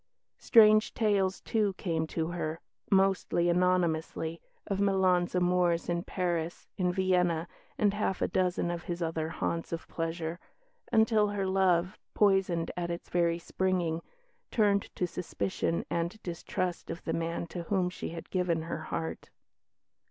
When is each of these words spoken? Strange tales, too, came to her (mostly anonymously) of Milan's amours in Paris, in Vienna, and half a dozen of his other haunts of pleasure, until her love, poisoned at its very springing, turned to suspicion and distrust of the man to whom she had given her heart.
Strange 0.39 0.95
tales, 0.95 1.41
too, 1.41 1.73
came 1.73 2.07
to 2.07 2.29
her 2.29 2.59
(mostly 2.89 3.49
anonymously) 3.49 4.41
of 4.65 4.81
Milan's 4.81 5.35
amours 5.35 5.87
in 5.89 6.01
Paris, 6.03 6.67
in 6.75 6.91
Vienna, 6.91 7.47
and 7.77 7.93
half 7.93 8.19
a 8.19 8.27
dozen 8.27 8.71
of 8.71 8.85
his 8.85 9.03
other 9.03 9.29
haunts 9.29 9.71
of 9.71 9.87
pleasure, 9.87 10.39
until 10.91 11.27
her 11.27 11.45
love, 11.45 11.99
poisoned 12.15 12.71
at 12.75 12.89
its 12.89 13.09
very 13.11 13.37
springing, 13.37 14.01
turned 14.49 14.89
to 14.95 15.05
suspicion 15.05 15.85
and 15.87 16.19
distrust 16.23 16.89
of 16.89 17.03
the 17.03 17.13
man 17.13 17.45
to 17.45 17.61
whom 17.65 17.87
she 17.87 18.09
had 18.09 18.31
given 18.31 18.63
her 18.63 18.81
heart. 18.85 19.29